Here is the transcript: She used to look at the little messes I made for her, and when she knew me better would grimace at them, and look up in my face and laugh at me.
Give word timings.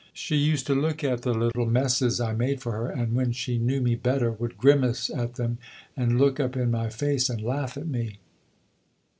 She 0.13 0.35
used 0.35 0.65
to 0.65 0.73
look 0.73 1.03
at 1.03 1.21
the 1.21 1.31
little 1.35 1.67
messes 1.67 2.19
I 2.19 2.33
made 2.33 2.59
for 2.59 2.71
her, 2.71 2.87
and 2.89 3.13
when 3.13 3.33
she 3.33 3.59
knew 3.59 3.81
me 3.81 3.93
better 3.93 4.31
would 4.31 4.57
grimace 4.57 5.11
at 5.11 5.35
them, 5.35 5.59
and 5.95 6.17
look 6.19 6.39
up 6.39 6.57
in 6.57 6.71
my 6.71 6.89
face 6.89 7.29
and 7.29 7.39
laugh 7.39 7.77
at 7.77 7.85
me. 7.87 8.17